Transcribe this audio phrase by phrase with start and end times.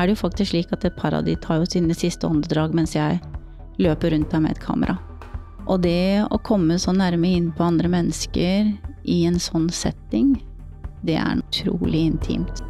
[0.00, 2.72] er det jo faktisk slik at et par av de tar jo sine siste åndedrag
[2.76, 3.18] mens jeg
[3.80, 4.96] løper rundt der med et kamera.
[5.68, 8.70] Og det å komme så nærme inn på andre mennesker
[9.04, 10.38] i en sånn setting,
[11.04, 12.62] det er utrolig intimt.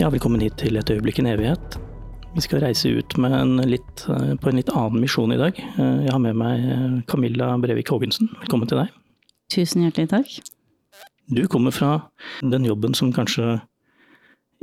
[0.00, 1.78] Ja, velkommen hit til Et øyeblikk en evighet.
[2.34, 5.54] Vi skal reise ut en litt, på en litt annen misjon i dag.
[5.54, 8.32] Jeg har med meg Camilla Brevik Haagensen.
[8.42, 8.90] Velkommen til deg.
[9.54, 10.53] Tusen hjertelig takk.
[11.26, 12.10] Du kommer fra
[12.42, 13.60] den jobben som kanskje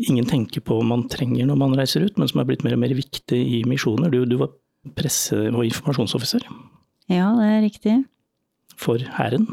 [0.01, 2.83] ingen tenker på man trenger når man reiser ut, men som er blitt mer og
[2.83, 4.13] mer viktig i misjoner.
[4.13, 4.53] Du, du var
[4.97, 6.45] presse- og informasjonsoffiser.
[7.11, 7.95] Ja, det er riktig.
[8.79, 9.47] For Hæren.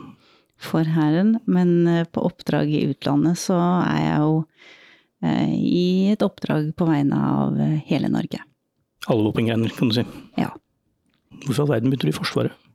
[0.59, 4.39] For Hæren, men eh, på oppdrag i utlandet så er jeg jo
[5.23, 8.41] eh, i et oppdrag på vegne av eh, hele Norge.
[9.09, 10.07] Alle våpengrener, kan du si.
[10.41, 10.51] Ja.
[11.45, 12.68] Hvorfor i all verden begynte du i Forsvaret?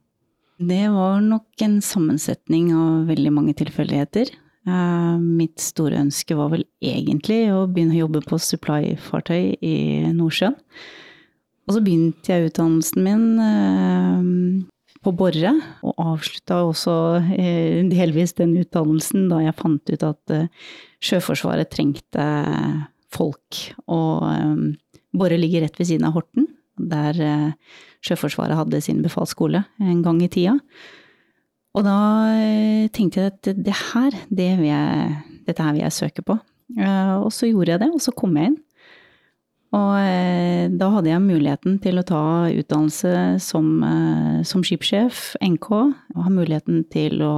[0.58, 4.28] Det var nok en sammensetning av veldig mange tilfeldigheter.
[4.64, 9.74] Uh, mitt store ønske var vel egentlig å begynne å jobbe på supply-fartøy i
[10.14, 10.54] Nordsjøen.
[11.64, 14.62] Og så begynte jeg utdannelsen min uh,
[15.04, 15.52] på Borre,
[15.84, 20.38] og avslutta også uh, delvis den utdannelsen da jeg fant ut at
[21.04, 22.28] Sjøforsvaret trengte
[23.12, 23.64] folk.
[23.90, 24.22] Og
[25.14, 26.46] Borre ligger rett ved siden av Horten,
[26.78, 27.18] der
[28.04, 30.58] Sjøforsvaret hadde sin befalsskole en gang i tida.
[31.74, 31.98] Og da
[32.94, 35.14] tenkte jeg at det her, det jeg,
[35.48, 36.36] dette her vil jeg søke på.
[36.78, 38.60] Og så gjorde jeg det, og så kom jeg inn.
[39.74, 43.72] Og da hadde jeg muligheten til å ta utdannelse som,
[44.46, 45.70] som skipssjef, NK,
[46.14, 47.34] og ha muligheten til å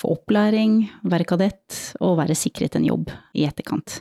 [0.00, 4.00] få opplæring, være kadett og være sikret en jobb i etterkant.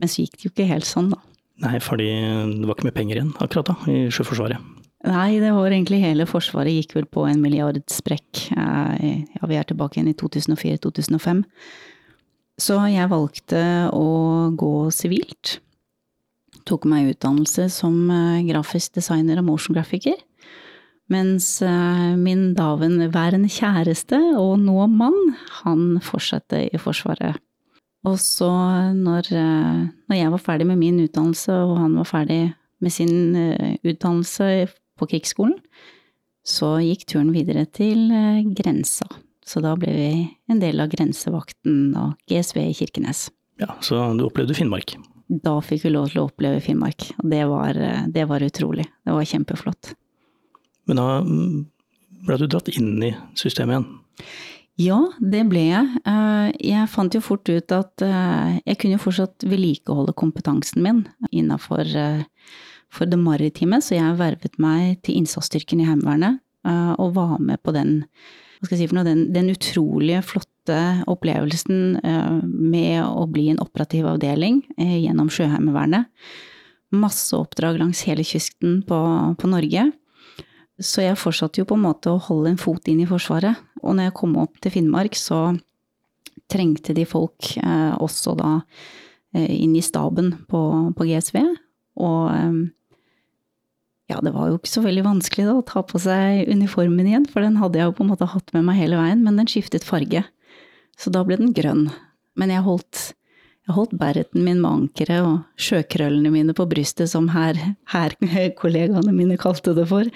[0.00, 1.20] Men så gikk det jo ikke helt sånn, da.
[1.60, 4.76] Nei, fordi det var ikke mye penger igjen akkurat da, i Sjøforsvaret.
[5.08, 8.42] Nei, det var egentlig hele Forsvaret gikk vel på en milliardsprekk.
[8.52, 11.42] Ja, vi er tilbake igjen i 2004-2005.
[12.60, 13.62] Så jeg valgte
[13.96, 14.08] å
[14.60, 15.56] gå sivilt.
[16.68, 20.18] Tok meg utdannelse som eh, grafisk designer og motion-grafiker.
[21.10, 25.32] Mens min min daværende kjæreste, og nå mann,
[25.64, 27.40] han fortsatte i Forsvaret
[28.08, 28.48] og så
[28.96, 32.42] når, eh, når, jeg var ferdig med min utdannelse, og han var ferdig
[32.80, 35.58] med sin eh, utdannelse på krigsskolen,
[36.46, 39.08] så gikk turen videre til eh, grensa.
[39.44, 40.10] Så da ble vi
[40.52, 43.28] en del av grensevakten og GSV i Kirkenes.
[43.60, 44.94] Ja, Så du opplevde Finnmark?
[45.28, 47.10] Da fikk vi lov til å oppleve Finnmark.
[47.20, 47.76] Og det var,
[48.08, 48.86] det var utrolig.
[49.04, 49.92] Det var kjempeflott.
[50.88, 51.58] Men da mm,
[52.26, 53.86] ble du dratt inn i systemet igjen?
[54.80, 56.00] Ja, det ble jeg.
[56.08, 61.02] Eh, jeg fant jo fort ut at eh, jeg kunne fortsatt vedlikeholde kompetansen min
[61.34, 62.22] innafor eh,
[63.00, 66.40] det maritime, så jeg vervet meg til innsatsstyrken i Heimevernet
[67.00, 68.02] og var med på den,
[68.66, 70.76] si noe, den, den utrolige, flotte
[71.08, 72.02] opplevelsen
[72.44, 76.10] med å bli en operativ avdeling gjennom Sjøheimevernet.
[76.92, 78.98] Masse oppdrag langs hele kysten på,
[79.40, 79.86] på Norge.
[80.80, 83.58] Så jeg fortsatte jo på en måte å holde en fot inn i Forsvaret.
[83.84, 85.52] Og når jeg kom opp til Finnmark, så
[86.50, 88.56] trengte de folk eh, også da
[89.36, 90.60] eh, inn i staben på,
[90.96, 91.38] på GSV.
[92.00, 92.58] Og eh,
[94.10, 97.28] ja, det var jo ikke så veldig vanskelig da å ta på seg uniformen igjen,
[97.30, 99.50] for den hadde jeg jo på en måte hatt med meg hele veien, men den
[99.50, 100.24] skiftet farge.
[100.98, 101.88] Så da ble den grønn.
[102.40, 103.10] Men jeg holdt
[103.68, 107.58] jeg holdt bereten min med ankeret og sjøkrøllene mine på brystet, som her,
[107.92, 108.16] her
[108.60, 110.08] kollegaene mine kalte det for,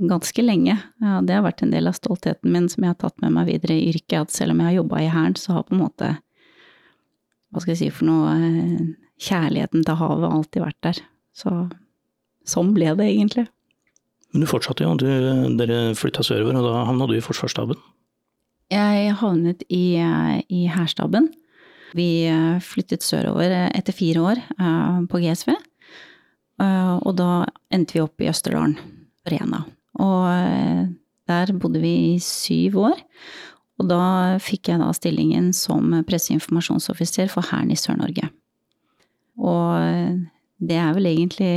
[0.00, 0.76] ganske lenge.
[1.02, 3.50] Ja, det har vært en del av stoltheten min som jeg har tatt med meg
[3.50, 5.82] videre i yrket, at selv om jeg har jobba i Hæren, så har på en
[5.82, 6.10] måte,
[7.50, 8.34] hva skal jeg si for noe,
[9.20, 11.00] kjærligheten til havet alltid vært der.
[11.36, 11.54] Så
[12.48, 13.46] sånn ble det egentlig.
[14.32, 15.08] Men du fortsatte jo, du,
[15.58, 17.80] dere flytta sørover, og da havna du i Forsvarsstaben?
[18.70, 21.28] Jeg havnet i, i hærstaben.
[21.98, 22.30] Vi
[22.62, 24.42] flyttet sørover etter fire år
[25.10, 25.50] på GSV.
[26.62, 27.30] Og da
[27.74, 28.76] endte vi opp i Østerdalen,
[29.26, 29.64] Rena.
[29.98, 30.90] Og
[31.30, 33.00] der bodde vi i syv år.
[33.80, 34.02] Og da
[34.42, 38.28] fikk jeg da stillingen som presseinformasjonsoffiser for Hæren i Sør-Norge.
[39.40, 40.20] Og
[40.60, 41.54] det er vel egentlig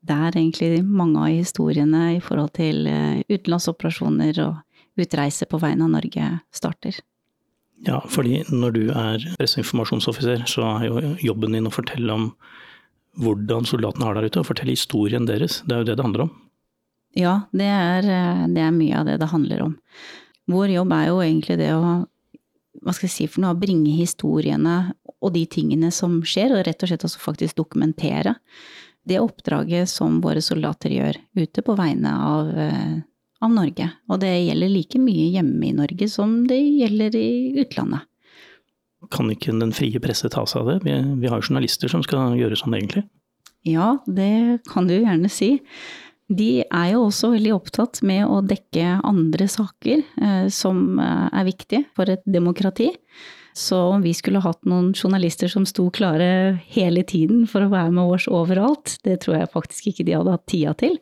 [0.00, 5.94] der egentlig mange av historiene i forhold til eh, utenlandsoperasjoner og utreise på vegne av
[5.94, 7.00] Norge starter.
[7.86, 12.30] Ja, fordi når du er presseinformasjonsoffiser, så er jo jobben din å fortelle om
[13.20, 15.60] hvordan soldatene har der ute, og fortelle historien deres.
[15.66, 16.34] Det er jo det det handler om.
[17.18, 19.76] Ja, det er, eh, det er mye av det det handler om.
[20.50, 22.06] Vår jobb er jo egentlig det å
[22.80, 26.80] hva skal jeg si for noe, bringe historiene og de tingene som skjer, og rett
[26.80, 28.36] og slett også faktisk dokumentere
[29.08, 33.00] det oppdraget som våre soldater gjør ute på vegne av, eh,
[33.40, 33.90] av Norge.
[34.08, 37.30] Og det gjelder like mye hjemme i Norge som det gjelder i
[37.64, 38.06] utlandet.
[39.10, 40.78] Kan ikke den frie presse ta seg av det?
[40.84, 40.92] Vi,
[41.22, 43.06] vi har journalister som skal gjøre sånn egentlig.
[43.64, 45.58] Ja, det kan du gjerne si
[46.30, 51.46] de er jo også veldig opptatt med å dekke andre saker eh, som eh, er
[51.48, 52.92] viktige for et demokrati.
[53.56, 57.90] Så om vi skulle hatt noen journalister som sto klare hele tiden for å være
[57.96, 60.96] med oss overalt, det tror jeg faktisk ikke de hadde hatt tida til.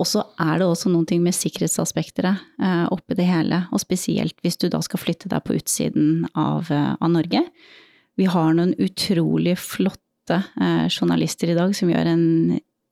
[0.00, 4.34] Og så er det også noen ting med sikkerhetsaspekter eh, oppi det hele, og spesielt
[4.42, 7.44] hvis du da skal flytte deg på utsiden av, eh, av Norge.
[8.18, 12.26] Vi har noen utrolig flotte eh, journalister i dag som gjør en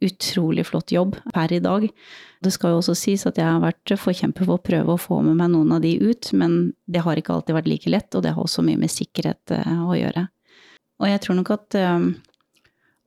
[0.04, 1.86] utrolig flott jobb per i dag.
[2.40, 5.20] Det skal jo også sies at jeg har vært forkjemper for å prøve å få
[5.26, 8.24] med meg noen av de ut, men det har ikke alltid vært like lett, og
[8.24, 10.26] det har også mye med sikkerhet eh, å gjøre.
[11.00, 12.08] Og jeg tror nok at um,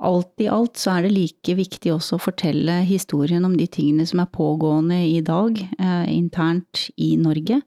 [0.03, 4.05] alt i alt så er det like viktig også å fortelle historien om de tingene
[4.09, 7.61] som er pågående i dag, eh, internt i Norge,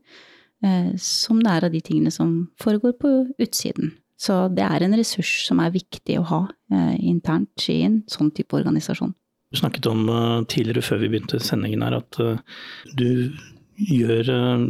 [0.62, 3.94] eh, som det er av de tingene som foregår på utsiden.
[4.16, 6.42] Så det er en ressurs som er viktig å ha
[6.72, 9.12] eh, internt i en sånn type organisasjon.
[9.52, 12.40] Du snakket om uh, tidligere før vi begynte sendingen her at uh,
[12.98, 13.30] du
[13.76, 14.64] gjør uh,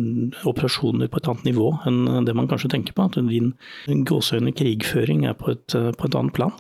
[0.51, 3.07] operasjoner på et annet nivå enn det man kanskje tenker på.
[3.07, 6.55] At din gåsehøyne krigføring er på et, på et, annet plan.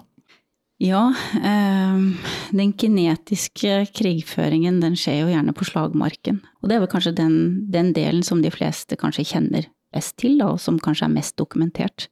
[0.76, 1.08] Ja,
[1.40, 6.42] den kinetiske krigføringen den skjer jo gjerne på slagmarken.
[6.60, 7.38] Og det er vel kanskje den,
[7.72, 11.38] den delen som de fleste kanskje kjenner best til, da, og som kanskje er mest
[11.40, 12.10] dokumentert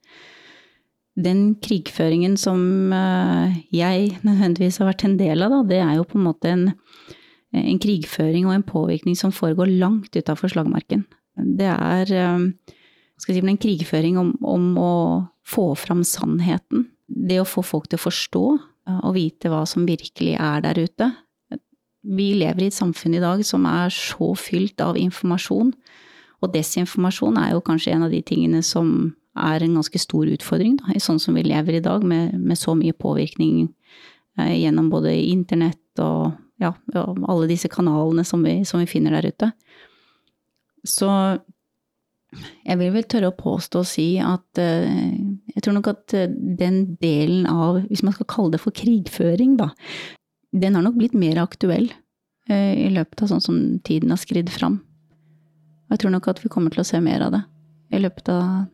[1.15, 6.07] den krigføringen som eh, jeg nødvendigvis har vært en del av, da, det er jo
[6.11, 6.65] på en måte en,
[7.55, 11.05] en krigføring og en påvirkning som foregår langt utafor slagmarken.
[11.39, 12.49] Det er eh,
[13.23, 14.95] si, en krigføring om, om, å
[15.47, 16.89] få fram sannheten.
[17.07, 20.83] Det å få folk til å forstå eh, og vite hva som virkelig er der
[20.83, 21.13] ute.
[22.05, 25.71] Vi lever i et samfunn i dag som er så fylt av informasjon,
[26.43, 30.77] og desinformasjon er jo kanskje en av de tingene som er en ganske stor utfordring,
[30.81, 33.67] da, i sånn som vi lever i dag, med, med så mye påvirkning
[34.39, 39.33] eh, gjennom både internett og ja, alle disse kanalene som vi, som vi, finner der
[39.33, 39.51] ute.
[40.87, 41.09] Så
[42.67, 44.87] jeg vil vel tørre å påstå og si at eh,
[45.55, 49.57] jeg tror nok at eh, den delen av, hvis man skal kalle det for krigføring,
[49.61, 49.71] da,
[50.55, 51.89] den har nok blitt mer aktuell
[52.51, 54.81] eh, i løpet av sånn som tiden har skridd fram.
[55.87, 57.45] Og jeg tror nok at vi kommer til å se mer av det
[57.95, 58.65] i løpet av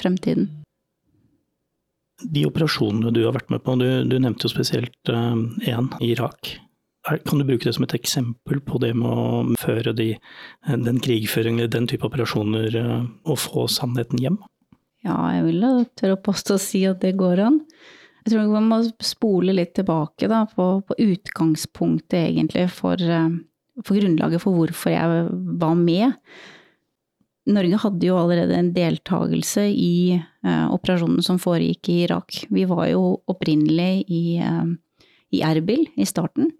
[0.00, 0.48] fremtiden?
[2.18, 6.12] De operasjonene du har vært med på, du, du nevnte jo spesielt én uh, i
[6.16, 6.56] Irak.
[7.24, 10.10] Kan du bruke det som et eksempel på det med å føre de,
[10.66, 14.40] den krigføringen eller den type operasjoner uh, og få sannheten hjem?
[15.06, 17.62] Ja, jeg vil da tørre å påstå å si at det går an.
[18.24, 23.00] Jeg tror man må spole litt tilbake da, på, på utgangspunktet egentlig for,
[23.78, 25.22] for grunnlaget for hvorfor jeg
[25.62, 26.18] var med.
[27.48, 32.42] Norge hadde jo allerede en deltakelse i eh, operasjonen som foregikk i Irak.
[32.52, 34.72] Vi var jo opprinnelig i, eh,
[35.32, 36.52] i Erbil i starten,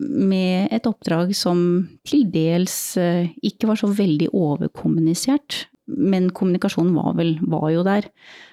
[0.00, 1.58] med et oppdrag som
[2.06, 5.64] til dels eh, ikke var så veldig overkommunisert.
[5.90, 8.06] Men kommunikasjonen var, vel, var jo der.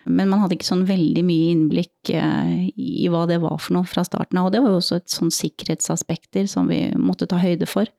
[0.10, 3.90] Men man hadde ikke sånn veldig mye innblikk eh, i hva det var for noe
[3.90, 4.50] fra starten av.
[4.50, 7.92] Og det var jo også et sånn sikkerhetsaspekter som vi måtte ta høyde for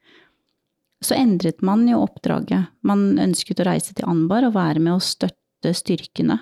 [1.04, 2.72] så endret man jo oppdraget.
[2.86, 6.40] Man ønsket å reise til Anbar og være med å støtte styrkene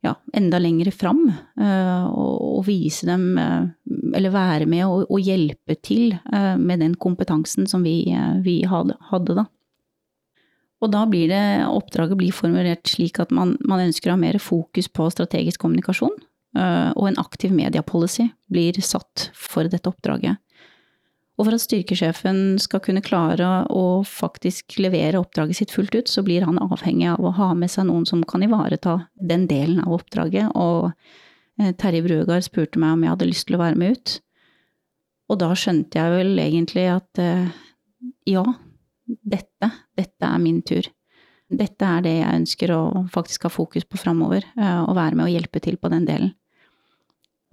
[0.00, 1.24] ja, enda lenger fram,
[1.60, 3.66] eh, og, vise dem, eh,
[4.14, 8.02] eller være med og, og hjelpe til eh, med den kompetansen som vi,
[8.44, 9.46] vi hadde, hadde, da.
[10.78, 14.38] Og da blir det, oppdraget blir formulert slik at man, man ønsker å ha mer
[14.38, 16.14] fokus på strategisk kommunikasjon,
[16.58, 20.38] og en aktiv mediepolicy blir satt for dette oppdraget.
[21.38, 26.24] Og for at styrkesjefen skal kunne klare å faktisk levere oppdraget sitt fullt ut, så
[26.26, 30.00] blir han avhengig av å ha med seg noen som kan ivareta den delen av
[30.00, 30.50] oppdraget.
[30.58, 30.90] Og
[31.62, 34.16] eh, Terje Bruegard spurte meg om jeg hadde lyst til å være med ut.
[35.30, 37.46] Og da skjønte jeg vel egentlig at eh,
[38.26, 38.44] ja,
[39.06, 40.90] dette, dette er min tur.
[41.48, 42.82] Dette er det jeg ønsker å
[43.14, 46.34] faktisk ha fokus på framover, Å og være med og hjelpe til på den delen.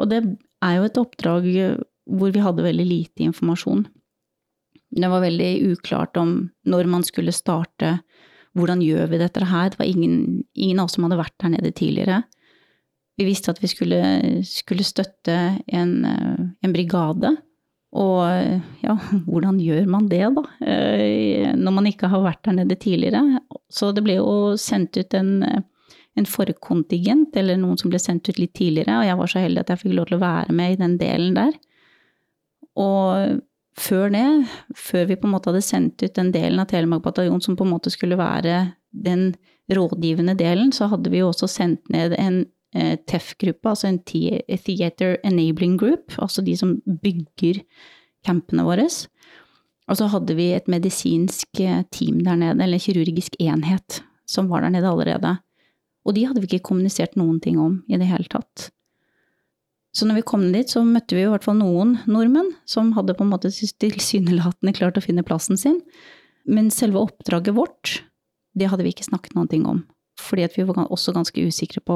[0.02, 0.26] Og det
[0.66, 1.46] er jo et oppdrag
[2.06, 3.86] hvor vi hadde veldig lite informasjon.
[4.96, 6.36] Det var veldig uklart om
[6.70, 7.98] når man skulle starte,
[8.56, 9.72] hvordan gjør vi dette her?
[9.72, 12.22] Det var ingen, ingen av oss som hadde vært der nede tidligere.
[13.20, 14.00] Vi visste at vi skulle,
[14.48, 15.36] skulle støtte
[15.68, 17.34] en, en, brigade.
[17.96, 18.24] Og
[18.84, 18.96] ja,
[19.30, 20.46] hvordan gjør man det, da?
[20.64, 23.42] Eh, når man ikke har vært der nede tidligere.
[23.72, 25.64] Så det ble jo sendt ut en
[26.16, 29.64] en forkontingent, eller noen som ble sendt ut litt tidligere, og jeg var så heldig
[29.64, 31.58] at jeg fikk lov til å være med i den delen der.
[32.80, 33.42] Og
[33.80, 34.26] før det,
[34.78, 37.66] før vi på en måte hadde sendt ut den delen av Telemark bataljon som på
[37.68, 39.34] en måte skulle være den
[39.72, 42.44] rådgivende delen, så hadde vi jo også sendt ned en
[42.76, 47.64] eh, TEF-gruppe, altså en Theater Enabling Group, altså de som bygger
[48.26, 48.88] campene våre.
[49.86, 54.64] Og så hadde vi et medisinsk eh, team der nede, eller kirurgisk enhet, som var
[54.64, 55.36] der nede allerede.
[56.06, 58.70] Og de hadde vi ikke kommunisert noen ting om i det hele tatt.
[59.96, 63.16] Så når vi kom dit, så møtte vi i hvert fall noen nordmenn som hadde
[63.16, 65.80] på en måte tilsynelatende klart å finne plassen sin.
[66.44, 68.02] Men selve oppdraget vårt,
[68.60, 69.86] det hadde vi ikke snakket noen ting om.
[70.20, 71.96] Fordi vi var også ganske usikre på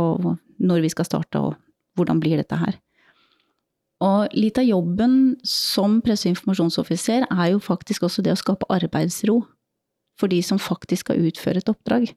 [0.60, 1.58] når vi skal starte og
[2.00, 2.80] hvordan blir dette her.
[4.00, 8.68] Og litt av jobben som presse- og informasjonsoffiser er jo faktisk også det å skape
[8.72, 9.42] arbeidsro
[10.20, 12.08] for de som faktisk skal utføre et oppdrag.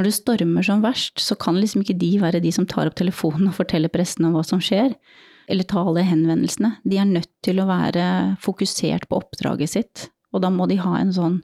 [0.00, 2.94] Når det stormer som verst, så kan liksom ikke de være de som tar opp
[2.96, 4.94] telefonen og forteller pressen om hva som skjer,
[5.44, 6.70] eller ta alle henvendelsene.
[6.88, 8.06] De er nødt til å være
[8.40, 11.36] fokusert på oppdraget sitt, og da må de ha en sånn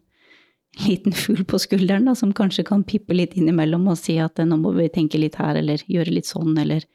[0.87, 4.57] liten fugl på skulderen da, som kanskje kan pippe litt innimellom og si at nå
[4.63, 6.89] må vi tenke litt her, eller gjøre litt sånn, eller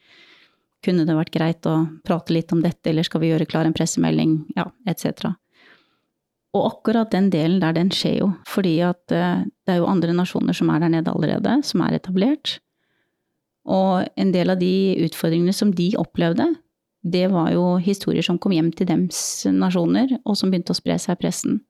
[0.81, 3.77] kunne det vært greit å prate litt om dette, eller skal vi gjøre klar en
[3.77, 5.29] pressemelding, ja, etc.
[6.51, 10.15] Og akkurat den delen der, den skjer jo, fordi at eh, det er jo andre
[10.15, 12.57] nasjoner som er der nede allerede, som er etablert.
[13.71, 16.49] Og en del av de utfordringene som de opplevde,
[17.01, 20.97] det var jo historier som kom hjem til dems nasjoner, og som begynte å spre
[21.01, 21.61] seg i pressen.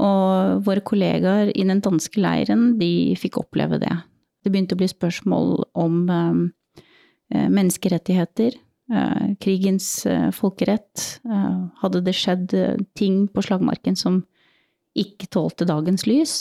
[0.00, 3.92] Og våre kollegaer i den danske leiren, de fikk oppleve det.
[4.42, 6.42] Det begynte å bli spørsmål om um,
[7.30, 8.56] menneskerettigheter,
[9.42, 11.20] krigens eh, folkerett.
[11.24, 12.54] Eh, hadde det skjedd
[12.98, 14.22] ting på slagmarken som
[14.98, 16.34] ikke tålte dagens lys?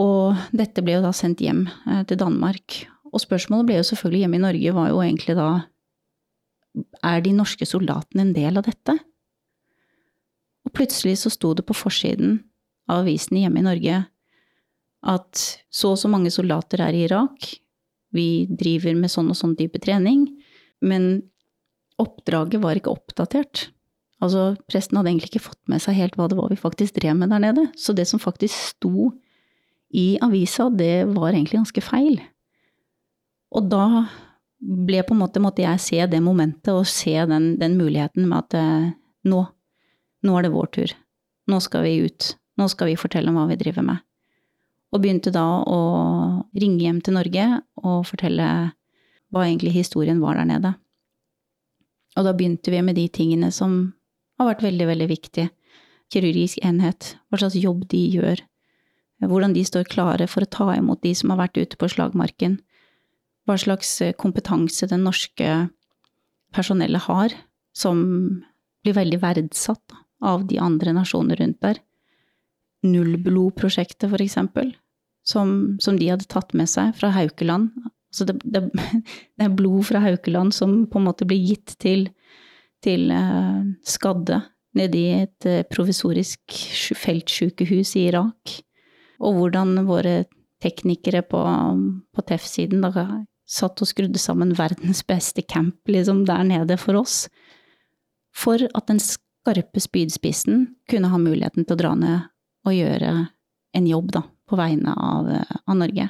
[0.00, 1.68] Og dette ble jo da sendt hjem
[2.10, 2.80] til Danmark.
[3.14, 5.50] Og spørsmålet ble jo selvfølgelig hjemme i Norge var jo egentlig da
[7.06, 8.96] Er de norske soldatene en del av dette?
[10.66, 12.40] Og plutselig så sto det på forsiden
[12.90, 14.00] av avisene hjemme i Norge
[15.04, 17.50] at så og så mange soldater er i Irak,
[18.14, 20.26] vi driver med sånn og sånn type trening,
[20.82, 21.22] men
[22.00, 23.68] oppdraget var ikke oppdatert.
[24.24, 27.18] Altså, presten hadde egentlig ikke fått med seg helt hva det var vi faktisk drev
[27.18, 27.66] med der nede.
[27.76, 29.10] Så det som faktisk sto
[29.94, 32.18] i avisa, det var egentlig ganske feil.
[33.54, 34.06] Og da
[34.64, 38.46] ble på en måte, måtte jeg se det momentet og se den, den muligheten med
[38.46, 38.88] at eh,
[39.28, 39.42] nå,
[40.24, 40.94] nå er det vår tur.
[41.50, 42.32] Nå skal vi ut.
[42.58, 44.00] Nå skal vi fortelle om hva vi driver med.
[44.94, 45.80] Og begynte da å
[46.54, 47.46] ringe hjem til Norge
[47.82, 48.48] og fortelle
[49.34, 50.74] hva egentlig historien var der nede.
[52.14, 53.94] Og da begynte vi med de tingene som
[54.38, 55.50] har vært veldig, veldig viktige.
[56.12, 58.42] Kirurgisk enhet, hva slags jobb de gjør,
[59.24, 62.58] hvordan de står klare for å ta imot de som har vært ute på slagmarken,
[63.48, 65.48] hva slags kompetanse den norske
[66.54, 67.34] personellet har,
[67.74, 67.98] som
[68.84, 71.80] blir veldig verdsatt av de andre nasjoner rundt der.
[72.84, 74.74] Nullblodprosjektet, for eksempel,
[75.26, 77.72] som, som de hadde tatt med seg fra Haukeland,
[78.14, 78.68] så det, det,
[79.36, 82.08] det, er blod fra Haukeland som på en måte blir gitt til,
[82.84, 84.42] til uh, skadde
[84.78, 86.58] nede i et uh, provisorisk
[86.98, 88.58] feltsykehus i Irak.
[89.24, 90.24] Og hvordan våre
[90.64, 91.40] teknikere på,
[92.14, 92.84] på TEF-siden
[93.44, 97.26] satt og skrudde sammen verdens beste camp liksom, der nede for oss.
[98.34, 102.30] For at den skarpe spydspissen kunne ha muligheten til å dra ned
[102.64, 103.12] og gjøre
[103.74, 106.08] en jobb da, på vegne av, av Norge.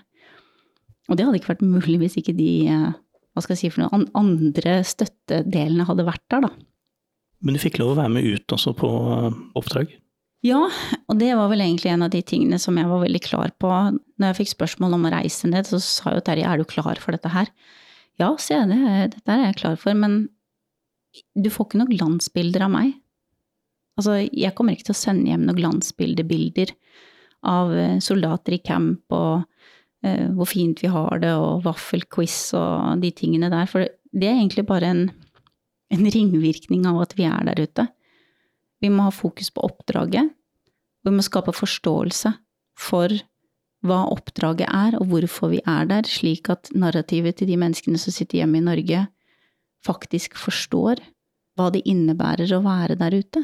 [1.10, 2.92] Og det hadde ikke vært mulig hvis ikke de eh,
[3.34, 6.52] hva skal jeg si for noe, andre støttedelene hadde vært der, da.
[7.44, 9.92] Men du fikk lov å være med ut også på eh, oppdrag?
[10.44, 10.60] Ja,
[11.08, 13.70] og det var vel egentlig en av de tingene som jeg var veldig klar på.
[14.20, 17.00] Når jeg fikk spørsmål om å reise ned, så sa jo Terje er du klar
[17.00, 17.48] for dette her?
[18.20, 20.26] Ja, sier jeg, det, dette er jeg klar for, men
[21.34, 22.92] du får ikke noen glansbilder av meg.
[23.98, 26.74] Altså, jeg kommer ikke til å sende hjem noen glansbildebilder
[27.50, 29.44] av eh, soldater i camp og
[30.04, 33.68] hvor fint vi har det, og vaffelquiz og de tingene der.
[33.70, 35.04] For det er egentlig bare en,
[35.94, 37.86] en ringvirkning av at vi er der ute.
[38.84, 40.28] Vi må ha fokus på oppdraget.
[41.04, 42.34] Vi må skape forståelse
[42.76, 43.12] for
[43.84, 48.14] hva oppdraget er, og hvorfor vi er der, slik at narrativet til de menneskene som
[48.14, 49.02] sitter hjemme i Norge,
[49.84, 51.02] faktisk forstår
[51.54, 53.42] hva det innebærer å være der ute.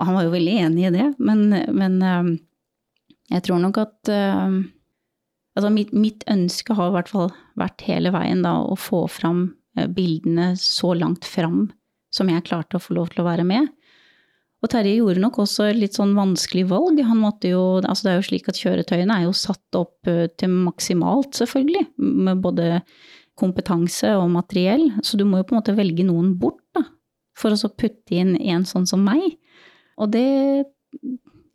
[0.00, 1.44] Og han var jo veldig enig i det, men,
[1.76, 2.30] men eh,
[3.36, 4.56] jeg tror nok at eh,
[5.52, 7.30] Altså, mitt, mitt, ønske har i hvert fall
[7.60, 9.44] vært hele veien da å få fram
[9.76, 11.66] eh, bildene så langt fram
[12.12, 13.70] som jeg klarte å få lov til å være med.
[14.62, 17.00] Og Terje gjorde nok også et litt sånn vanskelig valg.
[17.04, 20.28] Han måtte jo, altså det er jo slik at Kjøretøyene er jo satt opp eh,
[20.38, 22.82] til maksimalt, selvfølgelig, med både
[23.38, 26.84] kompetanse og materiell, så du må jo på en måte velge noen bort, da,
[27.38, 29.24] for å så putte inn en sånn som meg.
[30.00, 30.28] Og det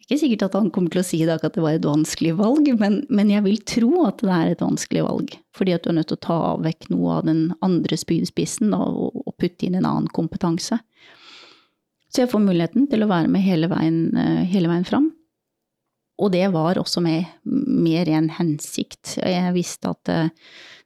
[0.08, 2.38] ikke sikkert at han kommer til å si i dag at det var et vanskelig
[2.40, 5.34] valg, men, men, jeg vil tro at det er et vanskelig valg.
[5.58, 9.18] Fordi at du er nødt til å ta vekk noe av den andre spydspissen og,
[9.26, 10.80] og putte inn en annen kompetanse.
[12.08, 15.12] Så jeg får muligheten til å være med hele veien, eh, hele veien fram.
[16.24, 19.18] Og det var også med mer en hensikt.
[19.20, 20.22] Jeg visste at det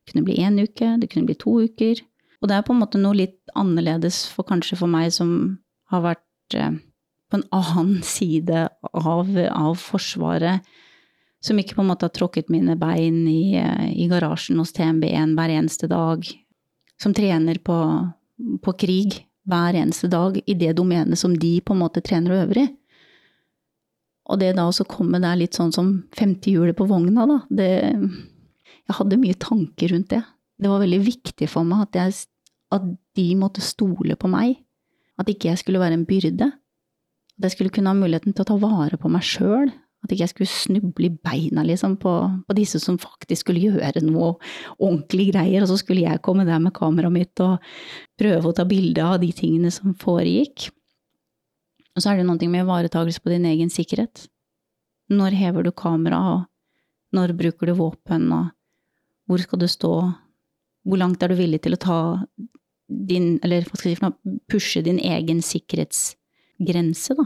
[0.09, 2.01] kunne bli én uke, det kunne bli to uker.
[2.41, 5.61] Og det er på en måte noe litt annerledes for kanskje for meg som
[5.93, 6.81] har vært eh,
[7.31, 10.67] på en annen side av, av Forsvaret.
[11.41, 13.57] Som ikke på en måte har tråkket mine bein i,
[13.97, 16.27] i garasjen hos TMB-en hver eneste dag.
[17.01, 17.77] Som trener på,
[18.61, 22.43] på krig hver eneste dag i det domenet som de på en måte trener og
[22.43, 22.67] øver i.
[24.29, 27.71] Og det da også komme der litt sånn som femtehjulet på vogna, da, det
[28.89, 30.19] Jeg hadde mye tanker rundt det.
[30.59, 32.25] Det var veldig viktig for meg at, jeg,
[32.75, 34.57] at de måtte stole på meg.
[35.21, 36.49] At ikke jeg skulle være en byrde.
[37.41, 39.71] At jeg skulle kunne ha muligheten til å ta vare på meg sjøl,
[40.01, 42.11] at ikke jeg skulle snuble i beina liksom, på,
[42.45, 44.33] på, disse som faktisk skulle gjøre noe
[44.79, 47.61] ordentlig greier, og så skulle jeg komme der med kameraet mitt og
[48.17, 50.69] prøve å ta bilde av de tingene som foregikk.
[51.93, 54.25] Og så er det noe med ivaretakelse på din egen sikkerhet.
[55.11, 58.49] Når hever du kamera, og når bruker du våpen, og
[59.29, 59.93] hvor skal du stå,
[60.87, 61.99] hvor langt er du villig til å ta
[62.87, 65.43] din, eller hva skal jeg si, pushe din egen
[66.61, 67.25] sikkerhetsgrense, da.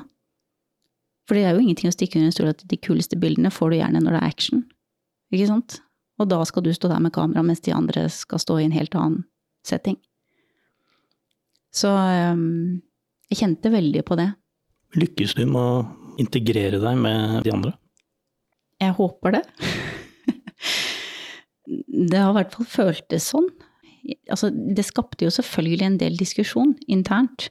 [1.25, 3.71] For det er jo ingenting å stikke under en stol at de kuleste bildene får
[3.71, 4.65] du gjerne når det er action.
[5.33, 5.79] Ikke sant?
[6.19, 8.75] Og da skal du stå der med kamera mens de andre skal stå i en
[8.75, 9.25] helt annen
[9.65, 9.97] setting.
[11.73, 12.81] Så um,
[13.31, 14.29] jeg kjente veldig på det.
[14.95, 17.73] Lykkes du med å integrere deg med de andre?
[18.79, 19.43] Jeg håper det.
[22.13, 23.49] det har i hvert fall føltes sånn.
[24.29, 27.49] Altså, det skapte jo selvfølgelig en del diskusjon internt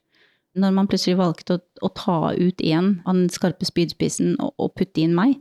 [0.54, 4.74] når man plutselig valgte å, å ta ut én av den skarpe spydspissen og, og,
[4.78, 5.36] putte inn meg.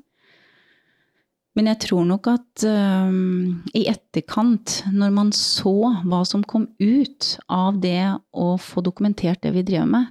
[1.53, 7.35] Men jeg tror nok at um, i etterkant, når man så hva som kom ut
[7.45, 10.09] av det å få dokumentert det vi drev med,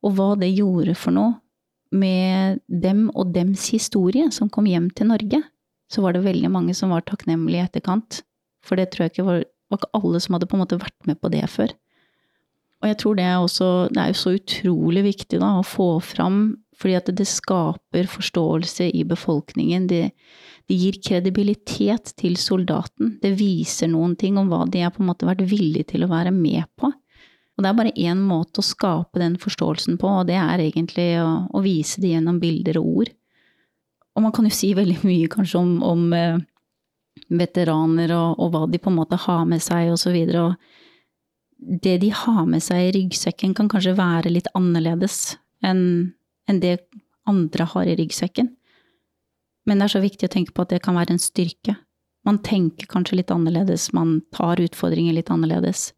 [0.00, 1.36] og hva det gjorde for noe
[1.92, 5.42] med dem og dems historie som kom hjem til Norge,
[5.88, 8.22] så var det veldig mange som var takknemlige i etterkant.
[8.64, 11.08] For det tror jeg ikke var, var ikke alle som hadde på en måte vært
[11.08, 11.72] med på det før.
[12.78, 15.88] Og jeg tror det er også Det er jo så utrolig viktig da, å få
[16.04, 19.88] fram, fordi at det skaper forståelse i befolkningen.
[19.90, 20.04] Det,
[20.70, 23.16] det gir kredibilitet til soldaten.
[23.22, 26.12] Det viser noen ting om hva de har på en måte vært villige til å
[26.12, 26.92] være med på.
[27.58, 31.08] Og det er bare én måte å skape den forståelsen på, og det er egentlig
[31.18, 33.10] å, å vise det gjennom bilder og ord.
[34.14, 36.38] Og man kan jo si veldig mye kanskje om, om eh,
[37.34, 40.44] veteraner og, og, hva de på en måte har med seg, og så videre.
[40.46, 40.87] Og
[41.58, 46.14] det de har med seg i ryggsekken, kan kanskje være litt annerledes enn
[46.48, 46.78] en det
[47.28, 48.48] andre har i ryggsekken.
[49.68, 51.74] Men det er så viktig å tenke på at det kan være en styrke.
[52.24, 55.90] Man tenker kanskje litt annerledes, man tar utfordringer litt annerledes.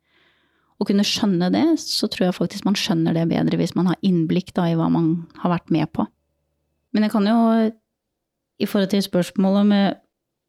[0.81, 4.01] Å kunne skjønne det, så tror jeg faktisk man skjønner det bedre hvis man har
[4.07, 6.07] innblikk da, i hva man har vært med på.
[6.97, 7.39] Men jeg kan jo,
[8.59, 10.01] i forhold til spørsmålet med,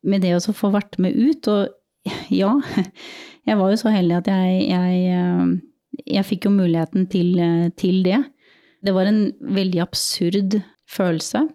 [0.07, 1.75] med det å få vært med ut, og
[2.41, 2.55] ja,
[3.47, 7.69] jeg var jo så heldig at jeg, jeg, eh, jeg fikk jo muligheten til, eh,
[7.77, 8.23] til, det.
[8.81, 10.59] Det var en veldig absurd
[10.89, 11.45] følelse.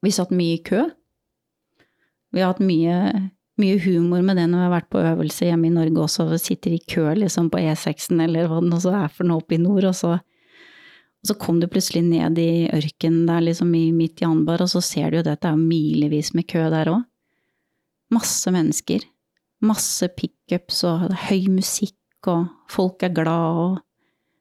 [0.00, 0.86] Vi satt mye i kø.
[2.30, 2.96] Vi har hatt mye,
[3.60, 6.40] mye humor med det når vi har vært på øvelse hjemme i Norge også, og
[6.40, 9.62] sitter i kø liksom på E6-en eller hva det nå er for noe oppe i
[9.62, 10.14] nord, og så,
[11.20, 14.80] og så kom du plutselig ned i ørkenen der liksom midt i Anbar, og så
[14.84, 17.02] ser du jo det at det er milevis med kø der òg.
[18.10, 19.04] Masse mennesker
[19.64, 21.96] masse pickups og høy musikk,
[22.28, 23.80] og folk er glad, og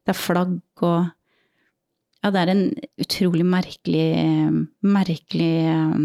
[0.03, 1.15] det er flagg, og
[2.19, 2.65] Ja, det er en
[2.99, 4.49] utrolig merkelig,
[4.83, 6.01] merkelig eh,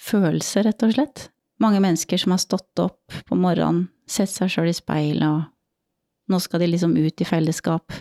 [0.00, 1.24] følelse, rett og slett.
[1.60, 6.40] Mange mennesker som har stått opp på morgenen, sett seg sjøl i speilet, og nå
[6.40, 7.92] skal de liksom ut i fellesskap.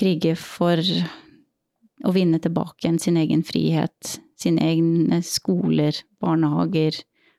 [0.00, 6.96] Krige for å vinne tilbake igjen sin egen frihet, sine egne skoler, barnehager,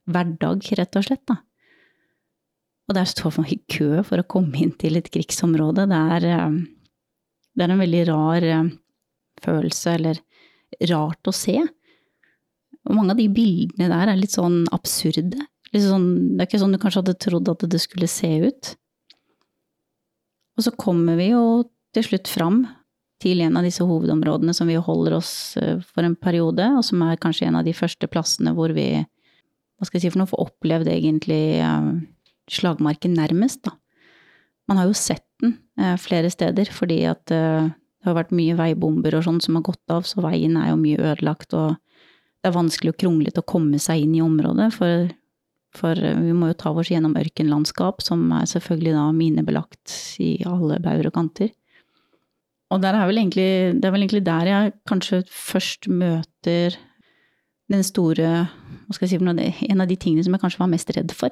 [0.09, 1.39] hverdag, rett og slett, da.
[2.89, 5.87] Og der står man i kø for å komme inn til et krigsområde.
[5.87, 6.57] Det er, eh,
[7.55, 8.73] det er en veldig rar eh,
[9.43, 10.19] følelse, eller
[10.91, 11.57] rart å se.
[12.83, 15.39] Og mange av de bildene der er litt sånn absurde.
[15.73, 18.75] Litt sånn, det er ikke sånn du kanskje hadde trodd at det skulle se ut.
[20.57, 21.63] Og så kommer vi jo
[21.95, 22.65] til slutt fram
[23.23, 27.01] til en av disse hovedområdene som vi holder oss eh, for en periode, og som
[27.05, 28.87] er kanskje en av de første plassene hvor vi,
[29.77, 31.43] hva skal jeg si for noe, få opplevd egentlig
[32.51, 33.77] slagmarken nærmest, da.
[34.69, 38.55] Man har jo sett den eh, flere steder, fordi at eh, det har vært mye
[38.59, 41.75] veibomber og sånn som har gått av, så veien er jo mye ødelagt, og
[42.43, 45.09] det er vanskelig og kronglete å komme seg inn i området, for,
[45.75, 50.37] for eh, vi må jo ta oss gjennom ørkenlandskap, som er selvfølgelig da minebelagt i
[50.47, 51.51] alle bauger og kanter.
[52.73, 56.73] Og er egentlig, det er vel egentlig der jeg kanskje først møter
[57.69, 58.47] den store
[58.95, 61.29] skal jeg si En av de tingene som jeg kanskje var mest redd for.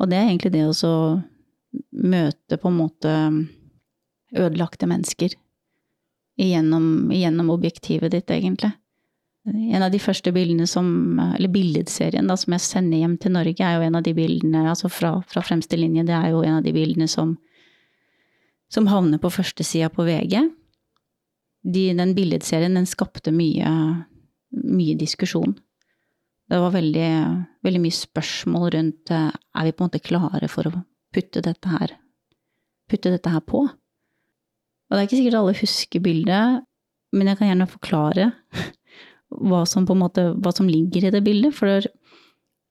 [0.00, 1.22] Og det er egentlig det å
[1.92, 3.12] møte på en måte
[4.32, 5.34] ødelagte mennesker
[6.40, 8.72] gjennom, igjennom objektivet ditt, egentlig.
[9.44, 13.58] En av de første bildene som, eller billedserien da, som jeg sender hjem til Norge,
[13.58, 16.60] er jo en av de bildene, altså fra, fra fremste linje, det er jo en
[16.60, 17.34] av de bildene som,
[18.70, 20.38] som havner på førstesida på VG.
[21.62, 23.68] De, den billedserien, den skapte mye,
[24.62, 25.56] mye diskusjon.
[26.52, 27.10] Det var veldig,
[27.64, 31.70] veldig mye spørsmål rundt eh, er vi på en måte klare for å putte dette
[31.70, 31.94] her,
[32.92, 33.62] putte dette her på.
[33.64, 36.66] Og det er ikke sikkert alle husker bildet,
[37.16, 38.26] men jeg kan gjerne forklare
[39.48, 41.56] hva som, måte, hva som ligger i det bildet.
[41.56, 41.88] For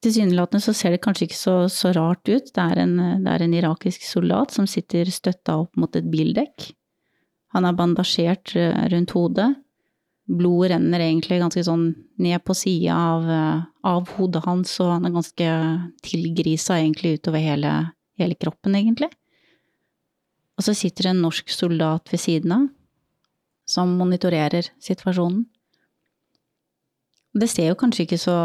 [0.05, 2.53] tilsynelatende så ser det kanskje ikke så, så rart ut.
[2.53, 2.93] Det er, en,
[3.25, 6.69] det er, en, irakisk soldat som sitter støtta opp mot et bildekk.
[7.57, 9.49] Han er bandasjert eh, rundt hodet
[10.37, 11.87] blodet renner egentlig ganske sånn
[12.21, 15.47] ned på sida av, eh, av, hodet hans, og han er ganske
[16.05, 17.73] tilgrisa egentlig utover hele,
[18.19, 19.11] hele, kroppen, egentlig.
[20.57, 22.69] Og så sitter det en norsk soldat ved siden av,
[23.67, 25.45] som monitorerer situasjonen.
[27.31, 28.37] Det ser jo kanskje ikke så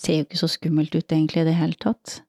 [0.00, 2.20] ser jo ikke så skummelt ut egentlig i det hele tatt.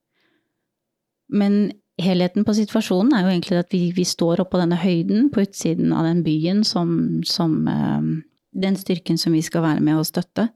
[1.32, 5.44] Men helheten på situasjonen er jo egentlig at vi, vi står oppå denne høyden på
[5.46, 8.10] utsiden av den byen som, som eh,
[8.52, 10.48] den styrken som vi skal være med og støtte.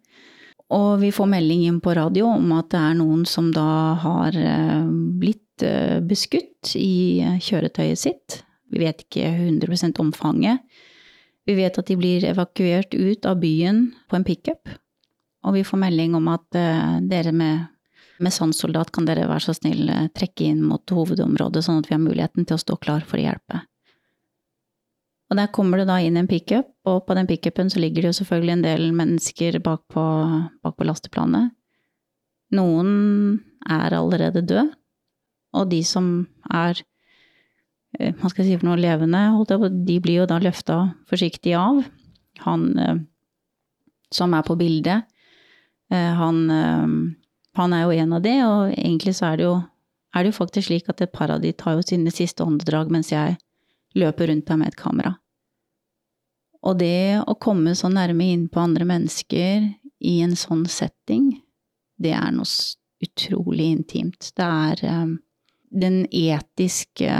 [0.74, 4.34] Og vi får melding inn på radio om at det er noen som da har
[4.34, 4.88] eh,
[5.20, 8.40] blitt eh, beskutt i kjøretøyet sitt.
[8.72, 10.58] Vi vet ikke 100 omfanget.
[11.46, 14.74] Vi vet at de blir evakuert ut av byen på en pickup.
[15.46, 17.70] Og vi får melding om at eh, dere med,
[18.18, 19.86] med sandsoldat kan dere være så snill
[20.18, 23.28] trekke inn mot hovedområdet, sånn at vi har muligheten til å stå klar for å
[23.28, 23.62] hjelpe.
[25.26, 28.12] Og der kommer det da inn en pickup, og på den pickupen så ligger det
[28.12, 30.04] jo selvfølgelig en del mennesker bak på,
[30.62, 31.50] bak på lasteplanet.
[32.54, 34.70] Noen er allerede død,
[35.58, 36.78] og de som er
[37.98, 39.24] eh, hva skal jeg si for noe levende,
[39.88, 40.78] de blir jo da løfta
[41.10, 41.82] forsiktig av.
[42.44, 43.00] Han eh,
[44.14, 45.08] som er på bildet,
[45.90, 46.44] eh, han,
[47.58, 49.56] han er jo en av de, og egentlig så er det jo,
[50.14, 52.94] er det jo faktisk slik at et par av de tar jo sine siste åndedrag
[52.94, 53.34] mens jeg
[53.96, 55.14] løper rundt deg med et kamera.
[56.66, 59.68] Og det å komme så nærme inn på andre mennesker
[60.06, 61.30] i en sånn setting,
[61.96, 62.48] det er noe
[63.04, 64.32] utrolig intimt.
[64.36, 65.16] Det er um,
[65.70, 67.12] den etiske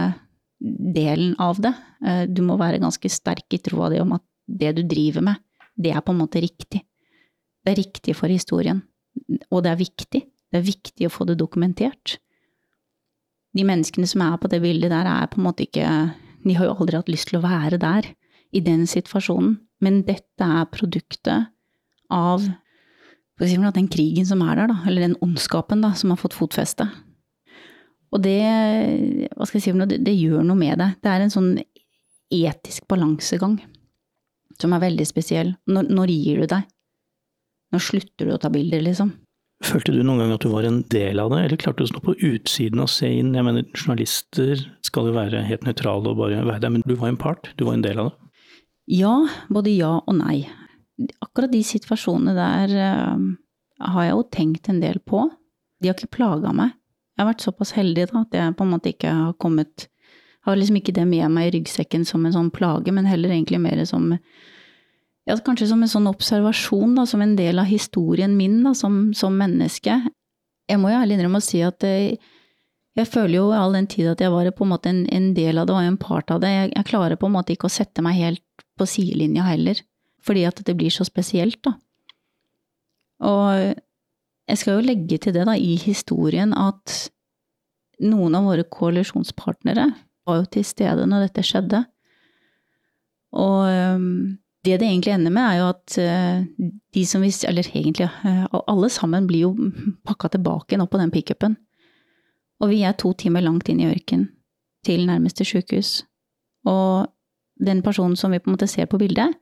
[0.59, 1.73] delen av det.
[2.05, 5.43] Uh, du må være ganske sterk i troa di om at det du driver med,
[5.77, 6.83] det er på en måte riktig.
[7.65, 8.81] Det er riktig for historien.
[9.51, 10.23] Og det er viktig.
[10.23, 12.19] Det er viktig å få det dokumentert.
[13.57, 15.89] De menneskene som er på det bildet der, er på en måte ikke
[16.47, 18.09] de har jo aldri hatt lyst til å være der,
[18.55, 19.59] i den situasjonen.
[19.83, 21.51] Men dette er produktet
[22.13, 22.47] av
[23.37, 26.87] den krigen som er der, da, eller den ondskapen da, som har fått fotfeste.
[28.15, 28.39] Og det,
[29.35, 30.93] hva skal jeg si det, det gjør noe med det.
[31.03, 31.51] Det er en sånn
[32.33, 33.59] etisk balansegang
[34.57, 35.53] som er veldig spesiell.
[35.69, 36.71] Når, når gir du deg?
[37.75, 39.11] Når slutter du å ta bilder, liksom?
[39.65, 41.89] Følte du noen gang at du var en del av det, eller klarte du å
[41.95, 43.33] stå på utsiden og se inn?
[43.37, 47.09] Jeg mener, journalister skal jo være helt nøytrale og bare være der, men du var
[47.09, 47.49] en part?
[47.57, 48.31] Du var en del av det?
[48.99, 49.15] Ja,
[49.49, 50.45] både ja og nei.
[51.25, 53.25] Akkurat de situasjonene der uh,
[53.89, 55.25] har jeg jo tenkt en del på.
[55.81, 56.77] De har ikke plaga meg.
[57.17, 59.89] Jeg har vært såpass heldig da, at jeg på en måte ikke har kommet
[60.47, 63.59] Har liksom ikke det med meg i ryggsekken som en sånn plage, men heller egentlig
[63.59, 64.13] mer som
[65.27, 69.11] ja, kanskje som en sånn observasjon, da, som en del av historien min da, som,
[69.17, 69.99] som menneske.
[70.71, 72.19] Jeg må jo ærlig innrømme å si at jeg,
[72.97, 75.59] jeg føler jo all den tid at jeg var på en måte en, en del
[75.59, 76.53] av det og en part av det.
[76.55, 79.83] Jeg, jeg, klarer på en måte ikke å sette meg helt på sidelinja heller,
[80.25, 81.75] fordi at det blir så spesielt, da.
[83.27, 83.75] Og
[84.47, 86.97] jeg skal jo legge til det da, i historien at
[88.05, 89.89] noen av våre koalisjonspartnere
[90.27, 91.81] var jo til stede når dette skjedde.
[93.37, 98.09] Og det det egentlig ender med, er jo at eh, de som vi Eller egentlig,
[98.25, 99.71] eh, alle sammen blir jo
[100.05, 101.57] pakka tilbake opp på den pickupen.
[102.61, 104.31] Og vi er to timer langt inn i ørkenen
[104.87, 106.05] til nærmeste sjukehus.
[106.67, 107.07] Og
[107.59, 109.35] den personen som vi på en måte ser på bildet,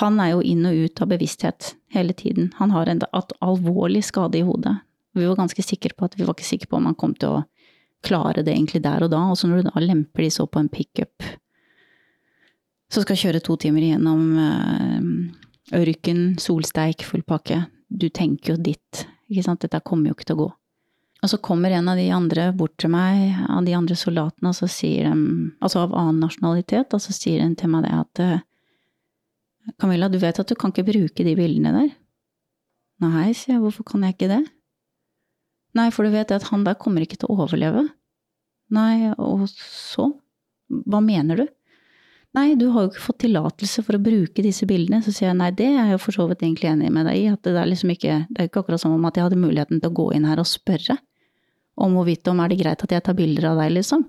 [0.00, 2.52] han er jo inn og ut av bevissthet hele tiden.
[2.56, 4.78] Han har en alvorlig skade i hodet.
[5.12, 7.36] Vi var ganske sikre på at vi var ikke sikre på om han kom til
[7.36, 7.42] å
[8.02, 9.20] klare det egentlig der og da.
[9.28, 11.26] Og så når du da lemper de så på en pickup
[12.92, 17.62] som skal kjøre to timer gjennom uh, ørken, solsteik, full pakke.
[17.88, 20.50] Du tenker jo ditt, ikke sant, dette kommer jo ikke til å gå.
[21.22, 24.58] Og så kommer en av de andre bort til meg, av de andre soldatene, og
[24.58, 28.22] så sier de, altså av annen nasjonalitet, og så sier de til meg det at
[28.24, 28.40] eh,
[29.78, 31.92] Camilla, du vet at du kan ikke bruke de bildene der?
[33.06, 34.40] Nei, sier jeg, hvorfor kan jeg ikke det?
[35.78, 37.86] Nei, for du vet at han der kommer ikke til å overleve.
[38.74, 40.10] Nei, og så?
[40.90, 41.46] Hva mener du?
[42.32, 45.02] Nei, du har jo ikke fått tillatelse for å bruke disse bildene.
[45.04, 47.18] Så sier jeg nei, det er jeg jo for så vidt egentlig enig med deg
[47.20, 47.26] i.
[47.28, 49.82] At det er liksom ikke Det er ikke akkurat som om at jeg hadde muligheten
[49.82, 50.96] til å gå inn her og spørre
[51.82, 54.04] om hvorvidt om er det greit at jeg tar bilder av deg, liksom.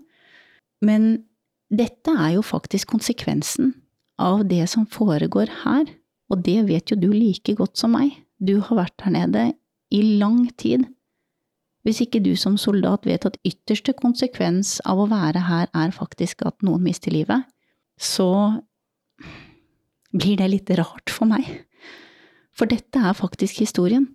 [0.84, 1.24] Men
[1.72, 3.72] dette er jo faktisk konsekvensen
[4.20, 5.88] av det som foregår her.
[6.32, 8.12] Og det vet jo du like godt som meg.
[8.40, 9.46] Du har vært her nede
[9.94, 10.86] i lang tid.
[11.84, 16.46] Hvis ikke du som soldat vet at ytterste konsekvens av å være her er faktisk
[16.48, 17.44] at noen mister livet,
[18.00, 18.30] så
[20.14, 21.48] blir det litt rart for meg.
[22.54, 24.08] For dette er faktisk historien.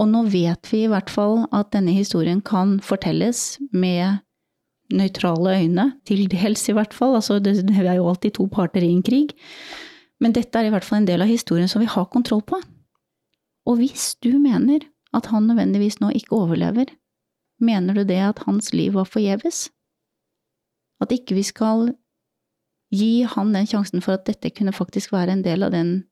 [0.00, 4.22] Og nå vet vi i hvert fall at denne historien kan fortelles med
[4.92, 7.16] nøytrale øyne, til dels i hvert fall.
[7.18, 9.34] Altså, det, er jo alltid to parter i en krig.
[10.20, 12.60] Men dette er i hvert fall en del av historien som vi har kontroll på.
[13.68, 14.82] Og hvis du mener
[15.14, 16.90] at han nødvendigvis nå ikke overlever,
[17.60, 19.68] mener du det at hans liv var forgjeves?
[21.02, 21.92] At ikke vi skal
[22.92, 26.02] Gi han den sjansen for at dette kunne faktisk være en del av den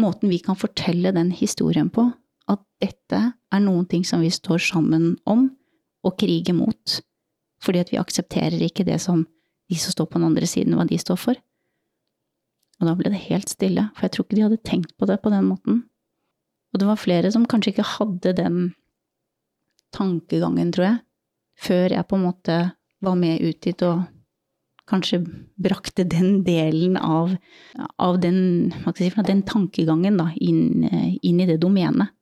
[0.00, 2.06] måten vi kan fortelle den historien på.
[2.50, 5.48] At dette er noen ting som vi står sammen om
[6.04, 7.00] og kriger mot.
[7.64, 9.24] Fordi at vi aksepterer ikke det som
[9.70, 11.40] de som står på den andre siden, hva de står for.
[12.80, 15.20] Og da ble det helt stille, for jeg tror ikke de hadde tenkt på det
[15.22, 15.84] på den måten.
[16.74, 18.58] Og det var flere som kanskje ikke hadde den
[19.94, 20.98] tankegangen, tror jeg,
[21.54, 22.58] før jeg på en måte
[23.04, 24.02] var med ut dit og
[24.90, 25.22] kanskje
[25.60, 27.32] brakte den delen av,
[27.98, 30.84] av den, si, den, tankegangen da, inn,
[31.22, 32.12] inn, i det domenet.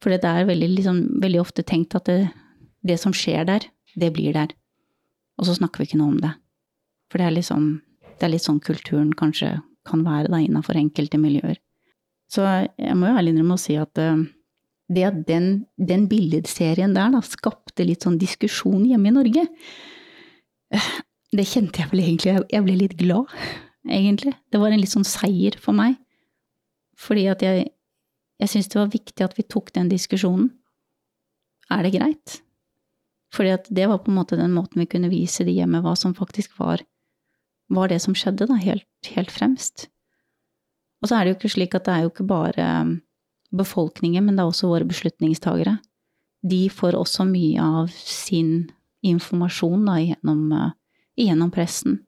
[0.00, 2.30] For det er veldig, liksom, veldig ofte tenkt at det,
[2.86, 3.66] det, som skjer der,
[4.00, 4.54] det blir der.
[5.40, 6.32] Og så snakker vi ikke noe om det.
[7.10, 7.66] For det er, liksom,
[8.16, 11.58] det er litt sånn kulturen kanskje kan være innafor enkelte miljøer.
[12.30, 14.20] Så jeg må jo ærlig innrømme å si at uh,
[14.90, 15.48] det at den,
[15.78, 19.46] den billedserien der da skapte litt sånn diskusjon hjemme i Norge,
[21.36, 22.36] det kjente jeg vel egentlig.
[22.50, 23.30] Jeg ble litt glad,
[23.88, 24.34] egentlig.
[24.50, 25.96] Det var en litt sånn seier for meg.
[27.00, 27.68] Fordi at jeg,
[28.42, 30.50] jeg syns det var viktig at vi tok den diskusjonen.
[31.70, 32.40] Er det greit?
[33.34, 35.94] Fordi at det var på en måte den måten vi kunne vise de hjemme hva
[35.98, 36.82] som faktisk var,
[37.70, 39.86] var det som skjedde, da, helt, helt fremst.
[41.00, 42.66] Og så er det jo ikke slik at det er jo ikke bare
[43.54, 45.78] befolkningen, men det er også våre beslutningstagere.
[46.42, 48.70] De får også mye av sin
[49.06, 50.42] informasjon da, gjennom
[51.18, 52.00] gjennom pressen.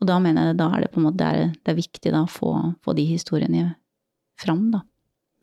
[0.00, 2.12] Og da mener jeg da er det på en måte det er, det er viktig
[2.12, 2.52] da, å få,
[2.84, 3.70] få, de historiene
[4.40, 4.82] fram, da.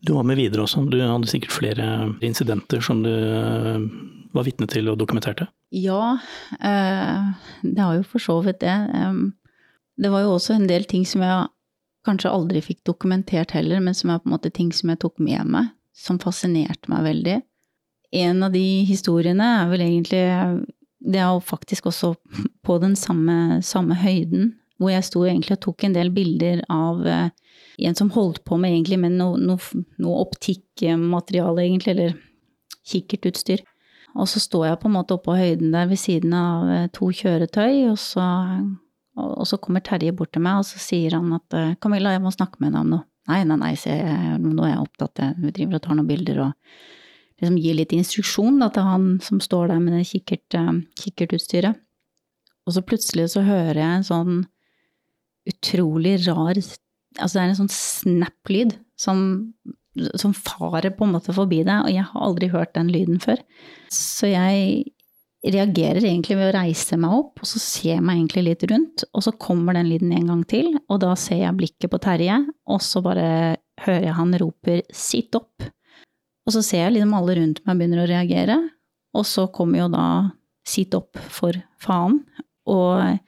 [0.04, 1.86] Du var med videre også, du hadde sikkert flere
[2.26, 3.86] incidenter som du eh,
[4.36, 5.48] var vitne til og dokumenterte?
[5.74, 6.18] Ja,
[6.60, 7.32] eh,
[7.64, 8.76] det har jo for så vidt det.
[9.96, 11.48] Det var jo også en del ting som jeg
[12.04, 15.22] kanskje aldri fikk dokumentert heller, men som er på en måte ting som jeg tok
[15.24, 17.38] med meg, som fascinerte meg veldig.
[18.14, 20.24] En av de historiene er vel egentlig
[21.04, 22.14] det er jo faktisk også
[22.66, 27.04] på den samme, samme, høyden, hvor jeg sto egentlig og tok en del bilder av
[27.04, 27.28] uh,
[27.84, 32.16] en som holdt på med egentlig med noe, noe, noe optikkmateriale, egentlig, eller
[32.88, 33.64] kikkertutstyr.
[34.14, 37.12] Og så står jeg på en måte oppå høyden der ved siden av uh, to
[37.12, 38.26] kjøretøy, og så,
[39.20, 42.24] og, så, kommer Terje bort til meg, og så sier han at uh, Camilla, jeg
[42.24, 43.08] må snakke med deg om noe.
[43.32, 46.74] Nei, nei, nei, jeg, nå er jeg opptatt, vi driver og tar noen bilder og
[47.44, 51.80] liksom gir litt instruksjon da, til han som står der med det kikkert, uh, kikkertutstyret.
[52.64, 54.42] Og så plutselig så hører jeg en sånn
[55.50, 56.56] utrolig rar
[57.22, 59.20] Altså det er en sånn snap-lyd som,
[60.18, 63.38] som farer på en måte forbi deg, og jeg har aldri hørt den lyden før.
[63.94, 64.88] Så jeg
[65.44, 69.06] reagerer egentlig ved å reise meg opp, og så ser jeg meg egentlig litt rundt,
[69.14, 72.40] og så kommer den lyden en gang til, og da ser jeg blikket på Terje,
[72.66, 73.30] og så bare
[73.86, 75.70] hører jeg han roper 'sitt opp'.
[76.44, 78.58] Og så ser jeg liksom alle rundt meg begynner å reagere,
[79.14, 80.06] og så kommer jo da
[80.66, 82.24] 'sitt opp for faen',
[82.68, 83.20] og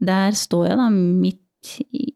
[0.00, 1.40] der står jeg da midt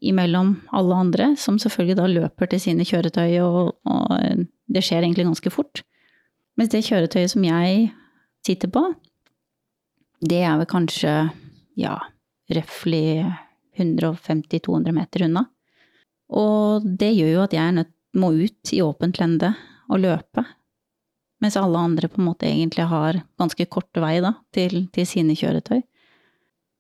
[0.02, 5.29] imellom alle andre, som selvfølgelig da løper til sine kjøretøy, og, og det skjer egentlig
[5.29, 5.83] ganske fort.
[6.57, 7.92] Mens det kjøretøyet som jeg
[8.46, 8.83] sitter på,
[10.20, 11.31] det er vel kanskje,
[11.76, 11.98] ja,
[12.50, 13.26] røftlig
[13.79, 15.44] 150-200 meter unna.
[16.33, 19.50] Og det gjør jo at jeg nødt, må ut i åpent lende
[19.90, 20.44] og løpe.
[21.42, 25.37] Mens alle andre på en måte egentlig har ganske kort vei da, til, til sine
[25.37, 25.83] kjøretøy.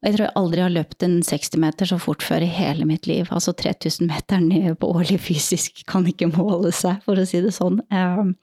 [0.04, 3.08] Jeg tror jeg aldri har løpt en 60 meter så fort før i hele mitt
[3.08, 3.26] liv.
[3.32, 7.54] Altså 3000 meter ned på årlig fysisk kan ikke måle seg, for å si det
[7.56, 7.80] sånn.
[7.90, 8.36] Ehm,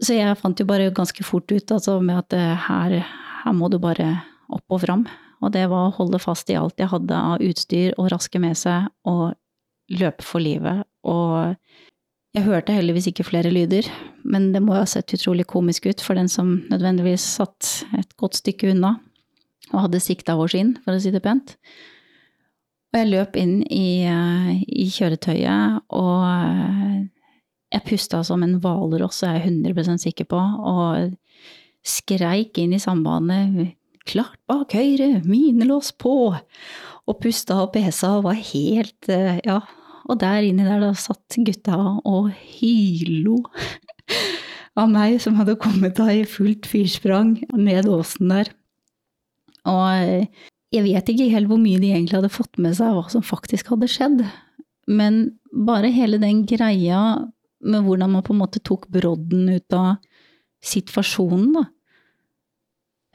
[0.00, 2.96] så jeg fant jo bare ganske fort ut altså, med at eh, her,
[3.42, 4.14] her må du bare
[4.50, 5.04] opp og fram.
[5.40, 8.58] Og det var å holde fast i alt jeg hadde av utstyr og raske med
[8.60, 9.34] seg, og
[9.92, 10.86] løpe for livet.
[11.08, 11.56] Og
[12.36, 13.86] jeg hørte heldigvis ikke flere lyder,
[14.22, 18.12] men det må jo ha sett utrolig komisk ut for den som nødvendigvis satt et
[18.20, 18.98] godt stykke unna
[19.72, 21.56] og hadde sikta vår inn, for å si det pent.
[22.90, 26.96] Og jeg løp inn i, eh, i kjøretøyet, og eh,
[27.70, 31.14] jeg pusta som en hvalross, er jeg 100% sikker på, og
[31.86, 36.40] skreik inn i sambandet 'klart bak høyre, minelås på',
[37.06, 39.60] og pusta og pesa og var helt eh, ja,
[40.10, 43.40] og der inni der da satt gutta og hylo
[44.78, 48.50] av meg som hadde kommet da i fullt fyrsprang ned åsen der.
[49.68, 50.28] Og
[50.70, 53.72] jeg vet ikke helt hvor mye de egentlig hadde fått med seg hva som faktisk
[53.74, 54.22] hadde skjedd.
[54.90, 55.20] Men
[55.50, 57.02] bare hele den greia
[57.60, 59.98] med hvordan man på en måte tok brodden ut av
[60.64, 61.66] situasjonen, da.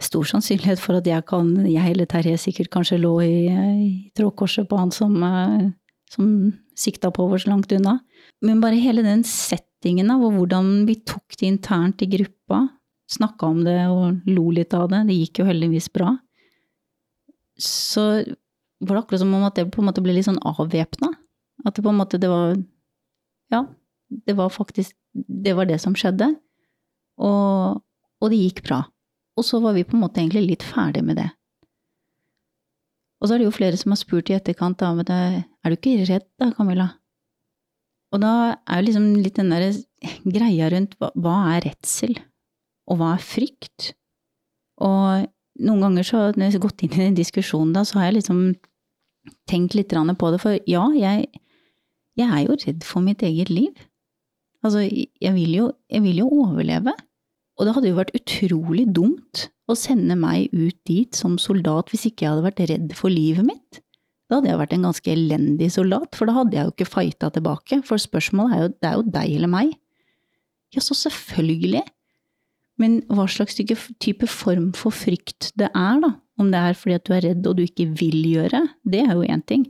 [0.01, 4.67] Stor sannsynlighet for at jeg kan, jeg eller Terje sikkert kanskje lå i, i trådkorset
[4.67, 5.69] på han som eh,
[6.11, 7.99] som sikta på oss langt unna.
[8.45, 12.67] Men bare hele den settingen av hvordan vi tok det internt i gruppa,
[13.11, 16.15] snakka om det og lo litt av det, det gikk jo heldigvis bra,
[17.61, 18.23] så
[18.83, 21.13] var det akkurat som om at det på en måte ble litt sånn avvæpna.
[21.65, 22.57] At det på en måte det var
[23.53, 23.61] Ja,
[24.09, 26.33] det var faktisk Det var det som skjedde.
[27.23, 27.79] Og,
[28.19, 28.81] og det gikk bra.
[29.39, 31.29] Og så var vi på en måte egentlig litt ferdig med det.
[33.21, 35.77] Og så er det jo flere som har spurt i etterkant da, men er du
[35.77, 36.89] ikke redd da, Camilla?
[38.13, 39.71] Og da er jo liksom litt den derre
[40.23, 42.15] greia rundt hva, hva er redsel,
[42.91, 43.93] og hva er frykt?
[44.83, 45.25] Og
[45.65, 48.19] noen ganger så, når jeg har gått inn i den diskusjonen da, så har jeg
[48.19, 48.45] liksom
[49.49, 51.27] tenkt litt på det, for ja, jeg,
[52.19, 53.73] jeg er jo redd for mitt eget liv.
[54.65, 56.93] Altså, jeg vil jo, jeg vil jo overleve.
[57.55, 62.09] Og det hadde jo vært utrolig dumt å sende meg ut dit som soldat hvis
[62.09, 63.81] ikke jeg hadde vært redd for livet mitt.
[64.25, 67.29] Da hadde jeg vært en ganske elendig soldat, for da hadde jeg jo ikke fighta
[67.33, 69.75] tilbake, for spørsmålet er jo det er jo deg eller meg.
[70.75, 71.83] Ja, så selvfølgelig.
[72.81, 77.05] Men hva slags type form for frykt det er, da, om det er fordi at
[77.07, 79.63] du er redd og du ikke vil gjøre, det er jo én ting.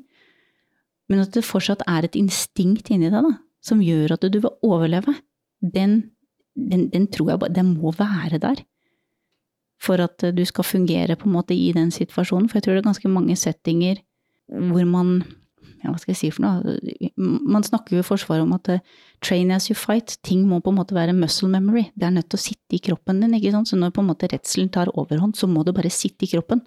[1.11, 4.55] Men at det fortsatt er et instinkt inni deg da, som gjør at du vil
[4.65, 5.13] overleve,
[5.61, 5.99] den,
[6.55, 8.63] den, den tror jeg bare Den må være der
[9.85, 12.47] for at du skal fungere på en måte i den situasjonen.
[12.49, 13.99] For jeg tror det er ganske mange settinger
[14.47, 15.19] hvor man
[15.85, 17.09] ja, hva skal jeg si for noe?
[17.45, 18.83] Man snakker jo i Forsvaret om at eh,
[19.21, 20.15] train as you fight.
[20.25, 21.85] Ting må på en måte være muscle memory.
[21.93, 23.69] Det er nødt til å sitte i kroppen din, ikke sant.
[23.69, 26.63] Så når på en måte redselen tar overhånd, så må det bare sitte i kroppen.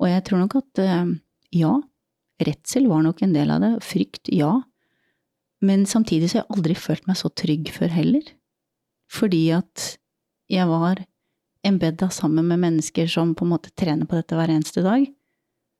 [0.00, 1.14] Og jeg tror nok at eh,
[1.56, 1.72] ja,
[2.50, 3.72] redsel var nok en del av det.
[3.86, 4.52] Frykt, ja.
[5.64, 8.28] Men samtidig så har jeg aldri følt meg så trygg før heller.
[9.10, 9.96] Fordi at
[10.50, 11.02] jeg var
[11.66, 15.04] embedda sammen med mennesker som på en måte trener på dette hver eneste dag,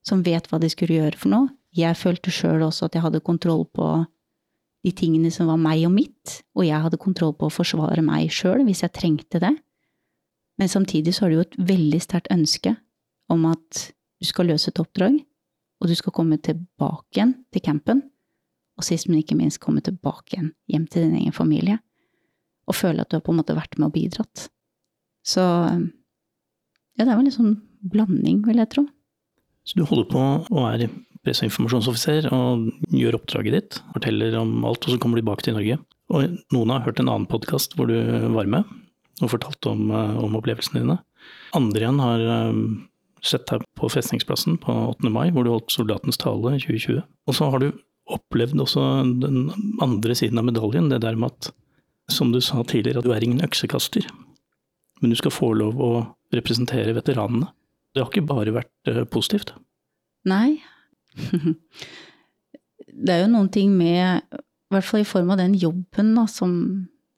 [0.05, 1.51] som vet hva de skulle gjøre for noe.
[1.75, 3.87] Jeg følte sjøl også at jeg hadde kontroll på
[4.83, 8.31] de tingene som var meg og mitt, og jeg hadde kontroll på å forsvare meg
[8.33, 9.53] sjøl hvis jeg trengte det.
[10.59, 12.75] Men samtidig så har du jo et veldig sterkt ønske
[13.31, 13.85] om at
[14.21, 15.21] du skal løse et oppdrag,
[15.81, 18.03] og du skal komme tilbake igjen til campen,
[18.77, 21.79] og sist, men ikke minst komme tilbake igjen hjem til din egen familie,
[22.71, 24.47] og føle at du har på en måte vært med og bidratt.
[25.27, 27.55] Så ja, det er vel en sånn
[27.91, 28.85] blanding, vil jeg tro.
[29.67, 30.89] Så du holder på å være
[31.21, 35.45] presse- og informasjonsoffiser og gjør oppdraget ditt, forteller om alt, og så kommer du tilbake
[35.45, 35.77] til Norge.
[36.11, 37.97] Og noen har hørt en annen podkast hvor du
[38.33, 38.65] var med
[39.21, 40.97] og fortalte om, eh, om, opplevelsene dine.
[41.57, 42.59] Andre igjen har eh,
[43.21, 45.11] sett deg på festningsplassen på 8.
[45.13, 47.03] mai, hvor du holdt soldatens tale i 2020.
[47.29, 47.69] Og så har du
[48.11, 48.85] opplevd også
[49.21, 49.51] den
[49.83, 51.51] andre siden av medaljen, det der med at,
[52.13, 54.07] som du sa tidligere, at du er ingen øksekaster.
[55.01, 55.91] Men du skal få lov å
[56.35, 57.49] representere veteranene.
[57.91, 59.53] Det har ikke bare vært eh, positivt.
[60.29, 60.61] Nei.
[63.05, 66.27] det er jo noen ting med, i hvert fall i form av den jobben da,
[66.29, 66.53] som,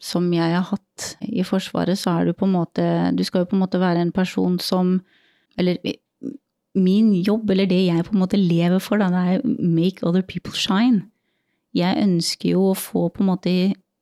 [0.02, 2.86] som jeg har hatt i Forsvaret, så er du på en måte
[3.18, 5.00] Du skal jo på en måte være en person som
[5.58, 5.78] Eller
[6.74, 10.24] min jobb, eller det jeg på en måte lever for, da, det er make other
[10.26, 11.04] people shine.
[11.74, 13.54] Jeg ønsker jo å få på en måte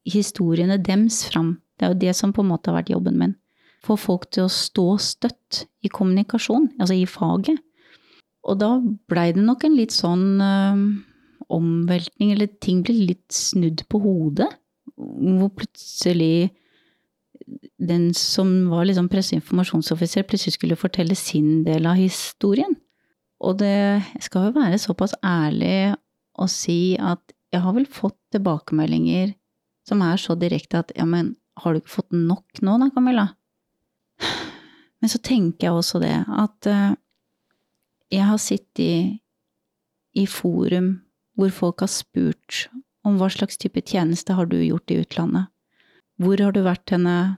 [0.08, 1.56] historiene dems fram.
[1.78, 3.36] Det er jo det som på en måte har vært jobben min.
[3.82, 7.58] Få folk til å stå støtt i kommunikasjon, altså i faget.
[8.46, 8.76] Og da
[9.10, 10.84] blei det nok en litt sånn øh,
[11.54, 14.50] omveltning, eller ting ble litt snudd på hodet.
[14.98, 16.52] Hvor plutselig
[17.82, 22.78] den som var liksom presseinformasjonsoffiser, plutselig skulle fortelle sin del av historien.
[23.42, 25.96] Og det skal jo være såpass ærlig
[26.38, 27.22] å si at
[27.52, 29.34] jeg har vel fått tilbakemeldinger
[29.92, 33.28] som er så direkte at ja, men har du ikke fått nok nå da, Camilla?
[35.02, 36.94] Men så tenker jeg også det at uh,
[38.14, 38.96] jeg har sittet i,
[40.22, 40.94] i forum
[41.40, 42.68] hvor folk har spurt
[43.08, 45.50] om hva slags type tjeneste har du gjort i utlandet?
[46.22, 47.38] Hvor har du vært henne?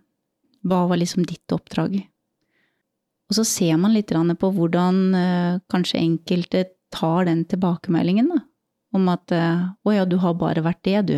[0.67, 2.01] Hva var liksom ditt oppdrag?
[3.31, 8.41] Og så ser man litt på hvordan eh, kanskje enkelte tar den tilbakemeldingen, da.
[8.93, 11.15] Om at eh, å ja, du har bare vært det, du.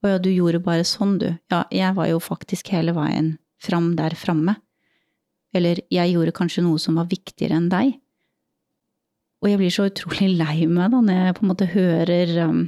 [0.00, 1.28] Å ja, du gjorde bare sånn, du.
[1.52, 4.56] Ja, jeg var jo faktisk hele veien fram der framme.
[5.56, 7.98] Eller jeg gjorde kanskje noe som var viktigere enn deg.
[9.40, 12.62] Og jeg blir så utrolig lei meg da når jeg på en måte hører, um,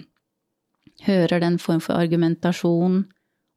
[1.06, 3.02] hører den form for argumentasjon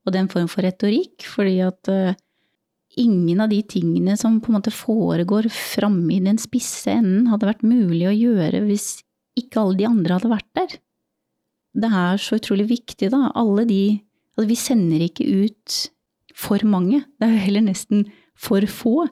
[0.05, 2.15] og den form for retorikk, fordi at uh,
[3.01, 7.49] ingen av de tingene som på en måte foregår framme i den spisse enden, hadde
[7.49, 8.99] vært mulig å gjøre hvis
[9.35, 10.77] ikke alle de andre hadde vært der.
[11.75, 13.29] Det er så utrolig viktig, da.
[13.35, 13.83] Alle de
[14.35, 15.73] Altså, vi sender ikke ut
[16.35, 18.01] for mange, det er heller nesten
[18.35, 19.05] for få.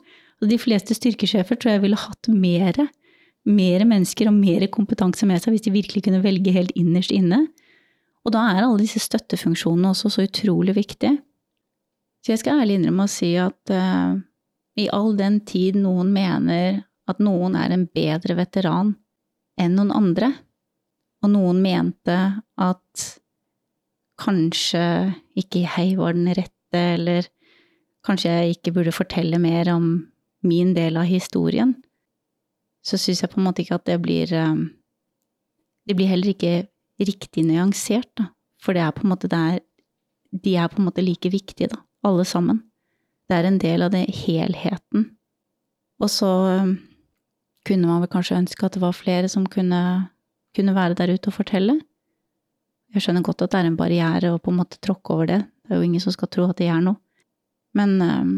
[0.44, 2.90] Og de fleste styrkesjefer tror jeg ville hatt mere
[3.50, 7.42] mer mennesker og mer kompetanse med seg hvis de virkelig kunne velge helt innerst inne.
[8.24, 11.18] Og da er alle disse støttefunksjonene også så utrolig viktige.
[12.24, 14.16] Så jeg skal ærlig innrømme å si at uh,
[14.80, 18.94] i all den tid noen mener at noen er en bedre veteran
[19.60, 20.32] enn noen andre,
[21.24, 22.18] og noen mente
[22.60, 23.06] at
[24.20, 24.84] kanskje
[25.40, 27.28] ikke jeg var den rette, eller
[28.06, 29.88] kanskje jeg ikke burde fortelle mer om
[30.44, 31.74] min del av historien,
[32.84, 34.72] så syns jeg på en måte ikke at det blir um,
[35.88, 36.68] Det blir heller ikke
[37.00, 38.30] riktig nyansert, da.
[38.62, 39.60] For det er på en måte det er,
[40.32, 41.80] De er på en måte like viktige, da.
[42.04, 42.64] Alle sammen.
[43.28, 45.10] Det er en del av det helheten.
[46.00, 46.32] Og så
[46.64, 46.78] um,
[47.68, 50.10] kunne man vel kanskje ønske at det var flere som kunne,
[50.56, 51.80] kunne være der ute og fortelle.
[52.94, 55.42] Jeg skjønner godt at det er en barriere å på en måte tråkke over det.
[55.64, 57.00] Det er jo ingen som skal tro at det gjør noe.
[57.74, 58.34] Men um,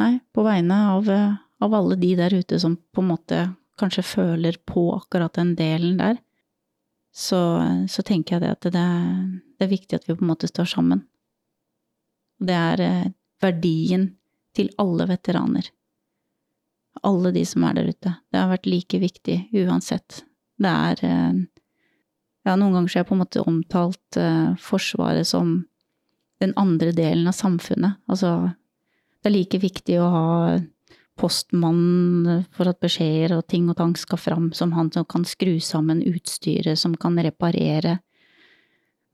[0.00, 3.40] nei, på vegne av uh, av alle de der ute som på en måte
[3.78, 6.18] kanskje føler på akkurat den delen der,
[7.14, 7.38] så,
[7.88, 8.82] så tenker jeg det at det,
[9.58, 11.04] det, er viktig at vi på en måte står sammen.
[12.42, 14.08] Det er eh, verdien
[14.56, 15.68] til alle veteraner.
[17.06, 18.14] Alle de som er der ute.
[18.32, 20.22] Det har vært like viktig uansett.
[20.62, 21.42] Det er eh,
[22.42, 25.60] Ja, noen ganger så har jeg på en måte omtalt uh, Forsvaret som
[26.42, 28.00] den andre delen av samfunnet.
[28.10, 28.50] Altså,
[29.22, 30.30] det er like viktig å ha
[31.20, 35.60] postmann for at beskjeder og ting og tang skal fram, som han som kan skru
[35.62, 38.00] sammen utstyret, som kan reparere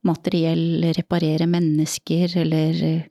[0.09, 3.03] materiell, reparere mennesker, eller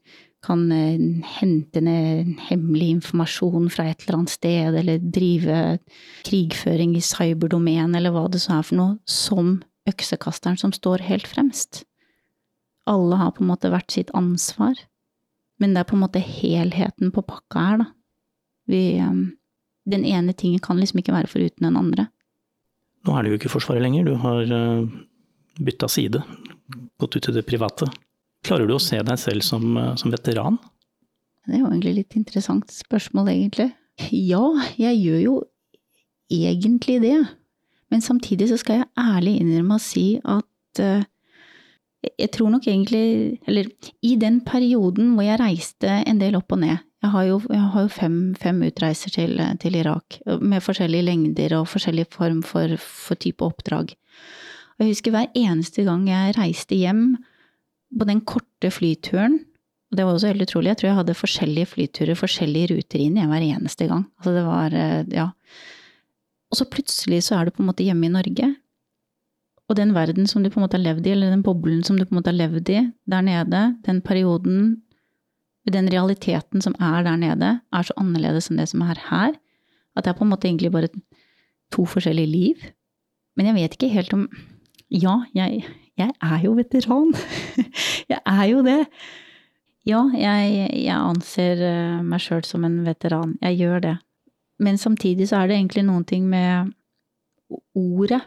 [0.48, 1.00] kan eh,
[1.38, 5.58] hente ned hemmelig informasjon fra et eller annet sted, eller drive
[6.28, 11.28] krigføring i cyberdomen, eller hva det så er for noe, som øksekasteren som står helt
[11.30, 11.84] fremst.
[12.88, 14.80] Alle har på en måte hvert sitt ansvar,
[15.60, 17.92] men det er på en måte helheten på pakka her, da,
[18.68, 19.30] vi, um,
[19.88, 22.10] den ene tingen kan liksom ikke være foruten den andre.
[23.08, 24.88] Nå er det jo ikke Forsvaret lenger, du har uh,
[25.64, 26.20] bytta side,
[27.00, 27.88] gått ut til det private.
[28.48, 30.56] Klarer du å se deg selv som, uh, som veteran?
[31.48, 33.70] Det er jo egentlig litt interessant spørsmål, egentlig.
[34.14, 34.46] Ja,
[34.80, 35.36] jeg gjør jo
[36.32, 37.18] egentlig det.
[37.92, 41.06] Men samtidig så skal jeg ærlig innrømme å si at uh,
[42.08, 43.68] jeg tror nok egentlig Eller
[44.06, 47.66] i den perioden hvor jeg reiste en del opp og ned jeg har jo, jeg
[47.74, 52.74] har jo fem, fem, utreiser til, til, Irak, med forskjellige lengder og forskjellig form for,
[52.82, 53.94] for, type oppdrag.
[54.78, 57.20] Og jeg husker hver eneste gang jeg reiste hjem,
[57.94, 59.44] på den korte flyturen,
[59.88, 60.68] Og det var også helt utrolig.
[60.68, 64.02] Jeg tror jeg hadde forskjellige flyturer, forskjellige ruter inn hver eneste gang.
[64.20, 65.30] Altså det var, eh, ja.
[66.52, 68.50] Og så plutselig så er du på en måte hjemme i Norge.
[69.70, 71.96] Og den verden som du på en måte har levd i, eller den boblen som
[71.96, 74.82] du på en måte har levd i der nede, den perioden,
[75.72, 79.40] den realiteten som er der nede, er så annerledes enn det som er her.
[79.96, 80.92] At det er på en måte egentlig bare
[81.72, 82.70] to forskjellige liv.
[83.36, 84.28] Men jeg vet ikke helt om
[84.92, 85.66] Ja, jeg,
[85.98, 87.14] jeg er jo veteran.
[88.12, 88.82] jeg er jo det.
[89.88, 93.38] Ja, jeg, jeg anser eh, meg sjøl som en veteran.
[93.42, 93.94] Jeg gjør det.
[94.64, 96.74] Men samtidig så er det egentlig noen ting med
[97.78, 98.22] ordet.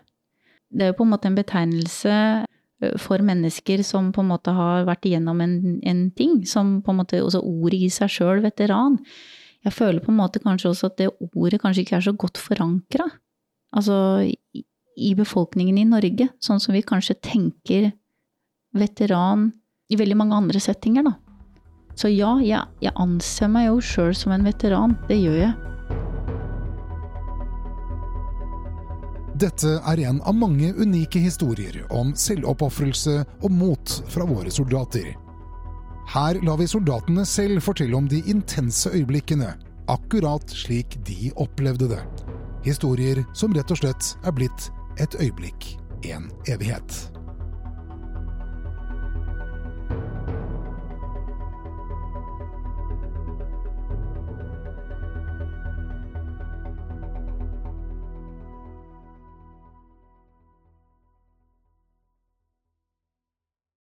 [0.71, 4.55] Det er jo på en måte en betegnelse eh, for mennesker som på en måte
[4.57, 6.41] har vært igjennom en, en ting.
[6.49, 8.99] Som på en måte Også ordet i seg sjøl, veteran.
[9.67, 12.41] Jeg føler på en måte kanskje også at det ordet kanskje ikke er så godt
[12.41, 13.11] forankra.
[13.77, 13.97] Altså
[15.01, 17.91] i befolkningen i Norge, sånn som vi kanskje tenker
[18.77, 19.51] veteran
[19.91, 21.17] i veldig mange andre settinger, da.
[21.99, 24.95] Så ja, jeg, jeg anser meg jo sjøl som en veteran.
[25.09, 25.53] Det gjør jeg.
[29.41, 35.15] Dette er en av mange unike historier om selvoppofrelse og mot fra våre soldater.
[36.11, 39.55] Her lar vi soldatene selv fortelle om de intense øyeblikkene,
[39.89, 42.03] akkurat slik de opplevde det.
[42.67, 44.69] Historier som rett og slett er blitt
[45.03, 47.10] et øyeblikk, en evighet.